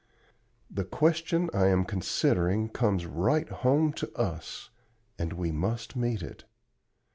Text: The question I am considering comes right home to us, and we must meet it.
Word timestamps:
The 0.67 0.83
question 0.83 1.51
I 1.53 1.67
am 1.67 1.85
considering 1.85 2.69
comes 2.69 3.05
right 3.05 3.47
home 3.47 3.93
to 3.93 4.11
us, 4.17 4.71
and 5.19 5.33
we 5.33 5.51
must 5.51 5.95
meet 5.95 6.23
it. 6.23 6.43